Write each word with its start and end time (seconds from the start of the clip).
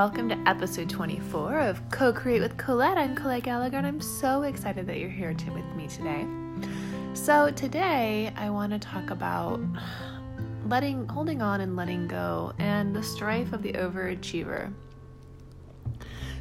welcome 0.00 0.30
to 0.30 0.38
episode 0.46 0.88
24 0.88 1.60
of 1.60 1.90
Co 1.90 2.10
Create 2.10 2.40
with 2.40 2.56
Colette. 2.56 2.96
I'm 2.96 3.14
Colette 3.14 3.42
Gallagher, 3.42 3.76
and 3.76 3.86
I'm 3.86 4.00
so 4.00 4.44
excited 4.44 4.86
that 4.86 4.96
you're 4.96 5.10
here 5.10 5.34
to, 5.34 5.50
with 5.50 5.66
me 5.76 5.88
today. 5.88 6.26
So, 7.12 7.50
today 7.50 8.32
I 8.34 8.48
want 8.48 8.72
to 8.72 8.78
talk 8.78 9.10
about 9.10 9.60
letting, 10.64 11.06
holding 11.06 11.42
on 11.42 11.60
and 11.60 11.76
letting 11.76 12.08
go, 12.08 12.54
and 12.58 12.96
the 12.96 13.02
strife 13.02 13.52
of 13.52 13.62
the 13.62 13.74
overachiever. 13.74 14.72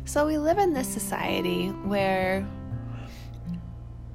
So, 0.06 0.26
we 0.26 0.38
live 0.38 0.58
in 0.58 0.74
this 0.74 0.88
society 0.88 1.68
where 1.68 2.48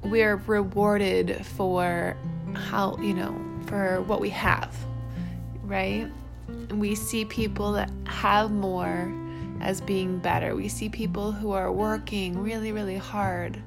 we're 0.05 0.37
rewarded 0.37 1.45
for 1.45 2.17
how, 2.55 2.97
you 2.97 3.13
know, 3.13 3.39
for 3.67 4.01
what 4.05 4.23
we 4.23 4.31
have, 4.31 4.75
right? 5.65 6.11
we 6.73 6.95
see 6.95 7.25
people 7.25 7.73
that 7.73 7.91
have 8.07 8.51
more 8.51 9.13
as 9.61 9.81
being 9.81 10.19
better. 10.19 10.55
We 10.55 10.69
see 10.69 10.89
people 10.89 11.33
who 11.33 11.53
are 11.53 11.73
working 11.73 12.39
really, 12.39 12.73
really 12.73 12.97
hard 12.97 13.63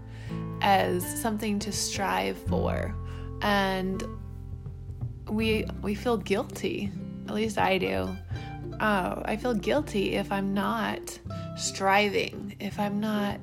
as 0.61 1.03
something 1.21 1.59
to 1.59 1.71
strive 1.71 2.37
for. 2.37 2.93
And 3.41 4.03
we 5.29 5.65
we 5.81 5.95
feel 5.95 6.17
guilty. 6.17 6.91
At 7.27 7.33
least 7.33 7.57
I 7.57 7.77
do. 7.77 8.15
Uh, 8.79 9.21
I 9.25 9.37
feel 9.37 9.53
guilty 9.53 10.13
if 10.13 10.31
I'm 10.31 10.53
not 10.53 11.19
striving, 11.57 12.55
if 12.59 12.79
I'm 12.79 12.99
not 12.99 13.39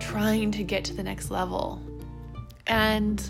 trying 0.00 0.50
to 0.52 0.62
get 0.62 0.84
to 0.84 0.94
the 0.94 1.02
next 1.02 1.30
level. 1.30 1.82
And 2.66 3.20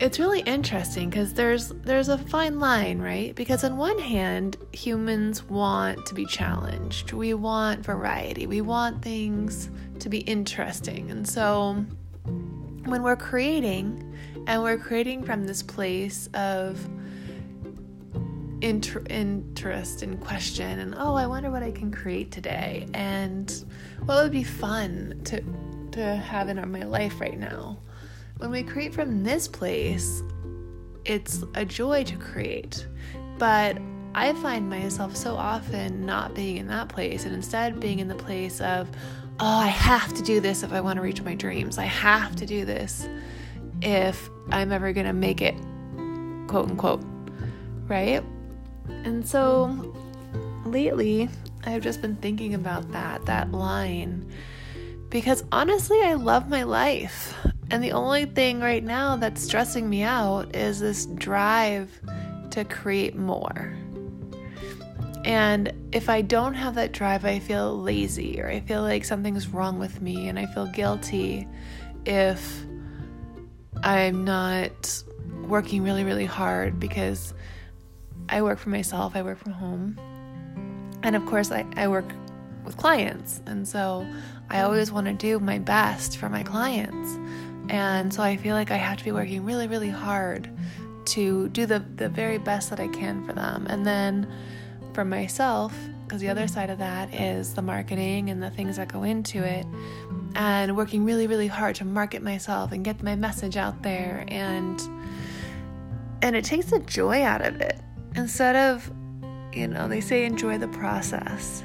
it's 0.00 0.18
really 0.18 0.40
interesting 0.40 1.10
because 1.10 1.34
there's 1.34 1.68
there's 1.68 2.08
a 2.08 2.16
fine 2.16 2.58
line, 2.58 3.00
right? 3.00 3.34
Because 3.34 3.64
on 3.64 3.76
one 3.76 3.98
hand, 3.98 4.56
humans 4.72 5.44
want 5.44 6.06
to 6.06 6.14
be 6.14 6.24
challenged. 6.24 7.12
We 7.12 7.34
want 7.34 7.84
variety. 7.84 8.46
We 8.46 8.62
want 8.62 9.02
things 9.02 9.70
to 9.98 10.08
be 10.08 10.20
interesting. 10.20 11.10
And 11.10 11.28
so 11.28 11.84
when 12.24 13.02
we're 13.02 13.16
creating 13.16 14.16
and 14.46 14.62
we're 14.62 14.78
creating 14.78 15.22
from 15.22 15.44
this 15.44 15.62
place 15.62 16.30
of 16.32 16.82
inter- 18.62 19.04
interest 19.10 20.02
and 20.02 20.18
question 20.18 20.78
and 20.78 20.94
oh, 20.96 21.14
I 21.14 21.26
wonder 21.26 21.50
what 21.50 21.62
I 21.62 21.72
can 21.72 21.90
create 21.90 22.30
today 22.30 22.86
and 22.94 23.64
what 24.06 24.22
would 24.22 24.32
be 24.32 24.44
fun 24.44 25.20
to 25.24 25.42
to 25.92 26.16
have 26.16 26.48
in 26.48 26.70
my 26.70 26.84
life 26.84 27.20
right 27.20 27.38
now 27.38 27.76
when 28.40 28.50
we 28.50 28.62
create 28.62 28.94
from 28.94 29.22
this 29.22 29.46
place, 29.46 30.22
it's 31.04 31.44
a 31.54 31.64
joy 31.64 32.04
to 32.04 32.16
create. 32.16 32.86
But 33.38 33.78
I 34.14 34.32
find 34.34 34.68
myself 34.68 35.14
so 35.14 35.36
often 35.36 36.06
not 36.06 36.34
being 36.34 36.56
in 36.56 36.66
that 36.68 36.88
place 36.88 37.26
and 37.26 37.34
instead 37.34 37.78
being 37.78 37.98
in 37.98 38.08
the 38.08 38.14
place 38.14 38.62
of, 38.62 38.88
oh, 39.38 39.58
I 39.58 39.66
have 39.66 40.14
to 40.14 40.22
do 40.22 40.40
this 40.40 40.62
if 40.62 40.72
I 40.72 40.80
want 40.80 40.96
to 40.96 41.02
reach 41.02 41.22
my 41.22 41.34
dreams. 41.34 41.76
I 41.76 41.84
have 41.84 42.34
to 42.36 42.46
do 42.46 42.64
this 42.64 43.06
if 43.82 44.30
I'm 44.50 44.72
ever 44.72 44.92
going 44.94 45.06
to 45.06 45.12
make 45.12 45.42
it, 45.42 45.54
quote 46.48 46.70
unquote, 46.70 47.04
right? 47.88 48.24
And 48.88 49.26
so 49.26 49.94
lately, 50.64 51.28
I've 51.64 51.82
just 51.82 52.00
been 52.00 52.16
thinking 52.16 52.54
about 52.54 52.90
that, 52.92 53.26
that 53.26 53.52
line, 53.52 54.32
because 55.10 55.44
honestly, 55.52 56.00
I 56.02 56.14
love 56.14 56.48
my 56.48 56.62
life. 56.62 57.36
And 57.70 57.82
the 57.82 57.92
only 57.92 58.24
thing 58.24 58.60
right 58.60 58.82
now 58.82 59.16
that's 59.16 59.42
stressing 59.42 59.88
me 59.88 60.02
out 60.02 60.56
is 60.56 60.80
this 60.80 61.06
drive 61.06 62.00
to 62.50 62.64
create 62.64 63.16
more. 63.16 63.76
And 65.24 65.72
if 65.92 66.08
I 66.08 66.22
don't 66.22 66.54
have 66.54 66.74
that 66.76 66.92
drive, 66.92 67.24
I 67.24 67.38
feel 67.38 67.80
lazy 67.80 68.40
or 68.40 68.48
I 68.48 68.60
feel 68.60 68.82
like 68.82 69.04
something's 69.04 69.48
wrong 69.48 69.78
with 69.78 70.00
me 70.00 70.28
and 70.28 70.38
I 70.38 70.46
feel 70.46 70.66
guilty 70.66 71.46
if 72.06 72.64
I'm 73.82 74.24
not 74.24 75.02
working 75.46 75.82
really, 75.82 76.04
really 76.04 76.24
hard 76.24 76.80
because 76.80 77.34
I 78.28 78.42
work 78.42 78.58
for 78.58 78.70
myself, 78.70 79.14
I 79.14 79.22
work 79.22 79.38
from 79.38 79.52
home. 79.52 79.98
And 81.02 81.14
of 81.14 81.24
course, 81.26 81.50
I, 81.50 81.66
I 81.76 81.88
work 81.88 82.12
with 82.64 82.76
clients. 82.76 83.42
And 83.46 83.66
so 83.66 84.06
I 84.48 84.62
always 84.62 84.90
want 84.90 85.06
to 85.06 85.12
do 85.12 85.38
my 85.38 85.58
best 85.58 86.16
for 86.16 86.28
my 86.28 86.42
clients. 86.42 87.18
And 87.70 88.12
so 88.12 88.20
I 88.20 88.36
feel 88.36 88.56
like 88.56 88.72
I 88.72 88.76
have 88.76 88.98
to 88.98 89.04
be 89.04 89.12
working 89.12 89.44
really, 89.44 89.68
really 89.68 89.88
hard 89.88 90.50
to 91.06 91.48
do 91.50 91.66
the, 91.66 91.78
the 91.96 92.08
very 92.08 92.36
best 92.36 92.68
that 92.70 92.80
I 92.80 92.88
can 92.88 93.24
for 93.24 93.32
them. 93.32 93.66
And 93.70 93.86
then 93.86 94.30
for 94.92 95.04
myself, 95.04 95.72
because 96.04 96.20
the 96.20 96.28
other 96.28 96.48
side 96.48 96.68
of 96.68 96.78
that 96.78 97.14
is 97.14 97.54
the 97.54 97.62
marketing 97.62 98.28
and 98.28 98.42
the 98.42 98.50
things 98.50 98.76
that 98.76 98.92
go 98.92 99.04
into 99.04 99.44
it, 99.44 99.64
and 100.34 100.76
working 100.76 101.04
really, 101.04 101.28
really 101.28 101.46
hard 101.46 101.76
to 101.76 101.84
market 101.84 102.22
myself 102.24 102.72
and 102.72 102.84
get 102.84 103.04
my 103.04 103.14
message 103.14 103.56
out 103.56 103.82
there. 103.84 104.24
And 104.26 104.80
and 106.22 106.34
it 106.34 106.44
takes 106.44 106.66
the 106.66 106.80
joy 106.80 107.22
out 107.22 107.40
of 107.40 107.60
it. 107.60 107.80
Instead 108.16 108.56
of, 108.56 108.90
you 109.52 109.68
know, 109.68 109.86
they 109.86 110.00
say 110.00 110.24
enjoy 110.24 110.58
the 110.58 110.68
process. 110.68 111.62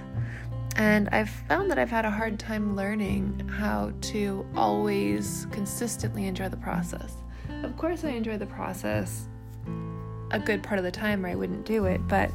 And 0.76 1.08
I've 1.10 1.30
found 1.30 1.72
that 1.72 1.80
I've 1.80 1.90
had 1.90 2.06
a 2.06 2.12
hard 2.12 2.38
time 2.38 2.76
learning 2.76 3.48
how 3.48 3.94
to 4.02 4.46
always 4.56 5.48
consistently 5.52 6.28
enjoy 6.28 6.50
the 6.50 6.58
process. 6.58 7.14
Of 7.64 7.78
course, 7.78 8.04
I 8.04 8.10
enjoy 8.10 8.38
the 8.38 8.46
process 8.46 9.28
a 10.32 10.40
good 10.40 10.64
part 10.64 10.78
of 10.78 10.84
the 10.84 10.92
time 10.92 11.26
or 11.26 11.30
I 11.30 11.36
wouldn't 11.36 11.66
do 11.66 11.86
it, 11.86 12.06
but 12.08 12.32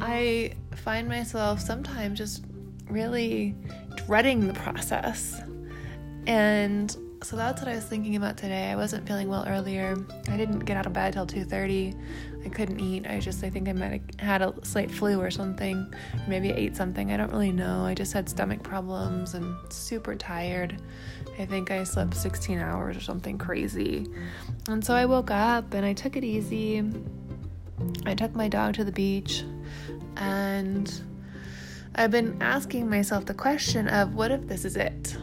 I 0.00 0.52
find 0.74 1.08
myself 1.08 1.60
sometimes 1.60 2.18
just 2.18 2.44
really 2.88 3.54
dreading 4.06 4.46
the 4.46 4.54
process. 4.54 5.40
And 6.26 6.96
so 7.24 7.36
that's 7.36 7.62
what 7.62 7.70
I 7.70 7.74
was 7.74 7.84
thinking 7.84 8.16
about 8.16 8.36
today. 8.36 8.70
I 8.70 8.76
wasn't 8.76 9.06
feeling 9.06 9.28
well 9.28 9.46
earlier. 9.48 9.96
I 10.28 10.36
didn't 10.36 10.60
get 10.60 10.76
out 10.76 10.84
of 10.84 10.92
bed 10.92 11.14
till 11.14 11.26
2:30. 11.26 11.96
I 12.44 12.48
couldn't 12.50 12.78
eat. 12.80 13.06
I 13.06 13.18
just 13.18 13.42
I 13.42 13.48
think 13.48 13.68
I 13.68 13.72
might 13.72 14.02
have 14.18 14.20
had 14.20 14.42
a 14.42 14.54
slight 14.62 14.90
flu 14.90 15.18
or 15.20 15.30
something. 15.30 15.92
Maybe 16.28 16.52
I 16.52 16.56
ate 16.56 16.76
something. 16.76 17.12
I 17.12 17.16
don't 17.16 17.30
really 17.30 17.52
know. 17.52 17.86
I 17.86 17.94
just 17.94 18.12
had 18.12 18.28
stomach 18.28 18.62
problems 18.62 19.34
and 19.34 19.56
super 19.72 20.14
tired. 20.14 20.80
I 21.38 21.46
think 21.46 21.70
I 21.70 21.82
slept 21.84 22.14
16 22.14 22.58
hours 22.58 22.96
or 22.96 23.00
something 23.00 23.38
crazy. 23.38 24.06
And 24.68 24.84
so 24.84 24.94
I 24.94 25.06
woke 25.06 25.30
up 25.30 25.72
and 25.72 25.84
I 25.86 25.94
took 25.94 26.16
it 26.16 26.24
easy. 26.24 26.82
I 28.04 28.14
took 28.14 28.34
my 28.34 28.48
dog 28.48 28.74
to 28.74 28.84
the 28.84 28.92
beach 28.92 29.44
and 30.16 30.92
I've 31.94 32.10
been 32.10 32.36
asking 32.42 32.90
myself 32.90 33.24
the 33.24 33.34
question 33.34 33.88
of 33.88 34.14
what 34.14 34.30
if 34.30 34.46
this 34.46 34.64
is 34.64 34.76
it? 34.76 35.16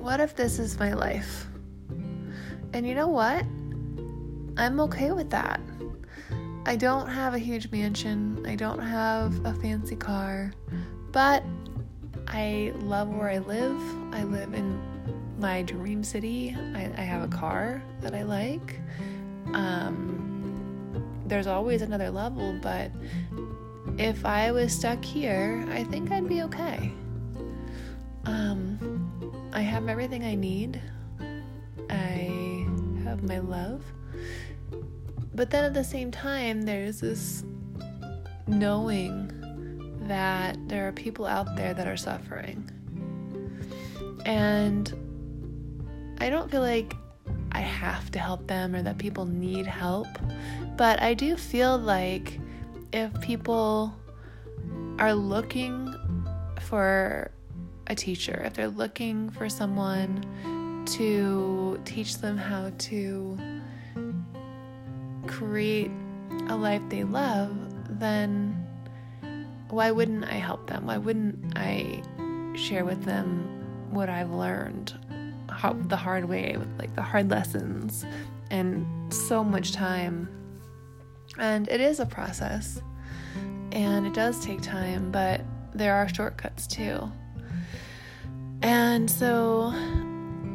What 0.00 0.18
if 0.18 0.34
this 0.34 0.58
is 0.58 0.78
my 0.78 0.94
life? 0.94 1.46
And 2.72 2.86
you 2.86 2.94
know 2.94 3.08
what? 3.08 3.44
I'm 4.56 4.80
okay 4.80 5.12
with 5.12 5.30
that. 5.30 5.60
I 6.64 6.76
don't 6.76 7.08
have 7.08 7.34
a 7.34 7.38
huge 7.38 7.70
mansion, 7.70 8.44
I 8.46 8.54
don't 8.54 8.80
have 8.80 9.44
a 9.44 9.54
fancy 9.54 9.96
car, 9.96 10.52
but 11.12 11.44
I 12.28 12.72
love 12.76 13.08
where 13.08 13.28
I 13.28 13.38
live. 13.38 13.80
I 14.12 14.24
live 14.24 14.54
in 14.54 14.80
my 15.38 15.62
dream 15.62 16.04
city. 16.04 16.56
I, 16.74 16.90
I 16.96 17.02
have 17.02 17.22
a 17.22 17.28
car 17.28 17.82
that 18.00 18.14
I 18.14 18.22
like. 18.22 18.78
Um, 19.52 21.22
there's 21.26 21.46
always 21.46 21.82
another 21.82 22.10
level, 22.10 22.58
but 22.62 22.90
if 23.98 24.24
I 24.24 24.52
was 24.52 24.72
stuck 24.72 25.04
here, 25.04 25.66
I 25.70 25.84
think 25.84 26.10
I'd 26.10 26.28
be 26.28 26.42
okay. 26.42 26.92
Um, 28.26 28.99
I 29.52 29.60
have 29.62 29.88
everything 29.88 30.24
I 30.24 30.34
need. 30.34 30.80
I 31.90 32.66
have 33.04 33.22
my 33.22 33.38
love. 33.38 33.82
But 35.34 35.50
then 35.50 35.64
at 35.64 35.74
the 35.74 35.84
same 35.84 36.10
time, 36.10 36.62
there's 36.62 37.00
this 37.00 37.44
knowing 38.46 39.32
that 40.06 40.56
there 40.68 40.86
are 40.86 40.92
people 40.92 41.26
out 41.26 41.56
there 41.56 41.74
that 41.74 41.86
are 41.86 41.96
suffering. 41.96 42.68
And 44.24 46.16
I 46.20 46.30
don't 46.30 46.50
feel 46.50 46.60
like 46.60 46.94
I 47.52 47.60
have 47.60 48.10
to 48.12 48.18
help 48.18 48.46
them 48.46 48.74
or 48.74 48.82
that 48.82 48.98
people 48.98 49.24
need 49.24 49.66
help, 49.66 50.06
but 50.76 51.02
I 51.02 51.14
do 51.14 51.36
feel 51.36 51.78
like 51.78 52.38
if 52.92 53.18
people 53.20 53.94
are 54.98 55.14
looking 55.14 55.94
for 56.60 57.30
a 57.90 57.94
teacher, 57.94 58.40
if 58.44 58.54
they're 58.54 58.68
looking 58.68 59.28
for 59.30 59.48
someone 59.48 60.24
to 60.86 61.78
teach 61.84 62.18
them 62.18 62.36
how 62.36 62.70
to 62.78 63.36
create 65.26 65.90
a 66.48 66.56
life 66.56 66.80
they 66.88 67.02
love, 67.02 67.52
then 67.98 68.54
why 69.70 69.90
wouldn't 69.90 70.24
I 70.24 70.34
help 70.34 70.68
them? 70.68 70.86
Why 70.86 70.98
wouldn't 70.98 71.58
I 71.58 72.02
share 72.54 72.84
with 72.84 73.04
them 73.04 73.88
what 73.90 74.08
I've 74.08 74.30
learned 74.30 74.94
how, 75.48 75.72
the 75.72 75.96
hard 75.96 76.26
way, 76.26 76.54
with 76.56 76.68
like 76.78 76.94
the 76.94 77.02
hard 77.02 77.28
lessons 77.28 78.06
and 78.52 79.12
so 79.12 79.42
much 79.42 79.72
time? 79.72 80.28
And 81.38 81.68
it 81.68 81.80
is 81.80 81.98
a 81.98 82.06
process. 82.06 82.80
And 83.72 84.06
it 84.06 84.14
does 84.14 84.44
take 84.44 84.62
time, 84.62 85.10
but 85.10 85.40
there 85.74 85.94
are 85.94 86.08
shortcuts 86.08 86.68
too. 86.68 87.10
And 88.62 89.10
so, 89.10 89.72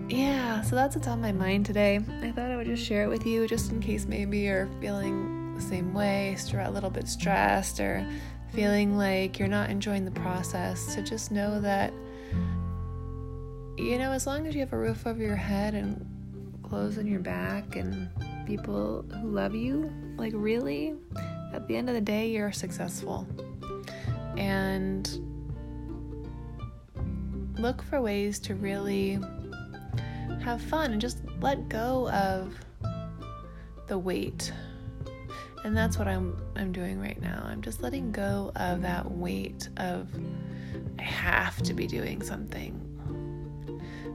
yeah, 0.10 0.62
so 0.62 0.76
that's 0.76 0.96
what's 0.96 1.08
on 1.08 1.22
my 1.22 1.32
mind 1.32 1.66
today. 1.66 2.00
I 2.22 2.32
thought 2.32 2.52
I 2.52 2.56
would 2.56 2.68
just 2.68 2.86
share 2.86 3.04
it 3.04 3.08
with 3.08 3.26
you 3.26 3.48
just 3.48 3.72
in 3.72 3.80
case 3.80 4.06
maybe 4.06 4.40
you're 4.40 4.70
feeling 4.80 5.56
the 5.56 5.62
same 5.62 5.94
way, 5.94 6.38
a 6.54 6.72
little 6.72 6.90
bit 6.90 7.08
stressed, 7.08 7.80
or 7.80 8.06
feeling 8.54 8.98
like 8.98 9.40
you're 9.40 9.48
not 9.48 9.70
enjoying 9.70 10.06
the 10.06 10.12
process. 10.12 10.94
To 10.96 11.02
just 11.02 11.32
know 11.32 11.60
that, 11.62 11.92
you 13.78 13.98
know, 13.98 14.12
as 14.12 14.28
long 14.28 14.46
as 14.46 14.54
you 14.54 14.60
have 14.62 14.74
a 14.74 14.78
roof 14.78 15.08
over 15.08 15.22
your 15.22 15.36
head 15.36 15.74
and 15.74 16.06
clothes 16.64 16.98
on 16.98 17.08
your 17.08 17.20
back 17.20 17.76
and 17.76 18.10
people 18.46 19.04
who 19.22 19.30
love 19.30 19.56
you, 19.56 19.92
like 20.18 20.34
really, 20.36 20.94
at 21.54 21.68
the 21.68 21.76
end 21.76 21.90
of 21.90 21.96
the 21.96 22.02
day, 22.02 22.30
you're 22.30 22.52
successful. 22.52 23.28
And 24.38 25.10
look 27.66 27.82
for 27.82 28.00
ways 28.00 28.38
to 28.38 28.54
really 28.54 29.18
have 30.44 30.62
fun 30.62 30.92
and 30.92 31.02
just 31.02 31.18
let 31.42 31.68
go 31.68 32.08
of 32.12 32.54
the 33.88 33.98
weight. 33.98 34.54
And 35.64 35.76
that's 35.76 35.98
what 35.98 36.08
I'm 36.08 36.40
I'm 36.56 36.72
doing 36.72 37.00
right 37.00 37.20
now. 37.20 37.44
I'm 37.44 37.64
just 37.64 37.82
letting 37.82 38.12
go 38.12 38.52
of 38.56 38.84
that 38.84 39.10
weight 39.10 39.68
of 39.78 40.08
I 41.00 41.02
have 41.02 41.64
to 41.64 41.74
be 41.74 41.88
doing 41.88 42.22
something. 42.22 42.80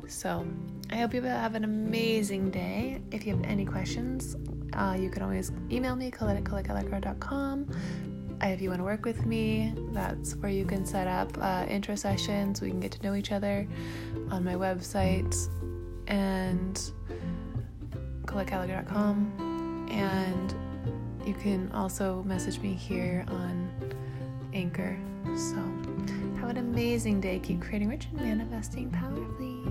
So, 0.06 0.46
I 0.90 0.96
hope 0.96 1.12
you 1.12 1.20
have 1.22 1.56
an 1.56 1.64
amazing 1.64 2.52
day. 2.52 3.00
If 3.10 3.26
you 3.26 3.34
have 3.34 3.44
any 3.44 3.64
questions, 3.64 4.36
uh, 4.74 4.96
you 4.96 5.10
can 5.10 5.22
always 5.22 5.50
email 5.72 5.96
me, 5.96 6.12
colette 6.12 6.36
at 6.36 6.44
if 8.48 8.60
you 8.60 8.70
want 8.70 8.80
to 8.80 8.84
work 8.84 9.04
with 9.04 9.26
me, 9.26 9.74
that's 9.92 10.34
where 10.36 10.50
you 10.50 10.64
can 10.64 10.86
set 10.86 11.06
up 11.06 11.36
uh, 11.40 11.66
intro 11.68 11.94
sessions. 11.94 12.60
We 12.60 12.70
can 12.70 12.80
get 12.80 12.92
to 12.92 13.02
know 13.02 13.14
each 13.14 13.32
other 13.32 13.68
on 14.30 14.44
my 14.44 14.54
website 14.54 15.48
and 16.06 16.80
colettekellecker.com. 18.24 19.88
And 19.90 20.54
you 21.26 21.34
can 21.34 21.70
also 21.72 22.22
message 22.22 22.60
me 22.60 22.72
here 22.72 23.24
on 23.28 23.70
Anchor. 24.54 24.98
So, 25.36 25.56
have 26.40 26.48
an 26.50 26.56
amazing 26.56 27.20
day. 27.20 27.38
Keep 27.40 27.60
creating 27.60 27.88
rich 27.88 28.08
and 28.10 28.20
manifesting 28.20 28.90
powerfully. 28.90 29.69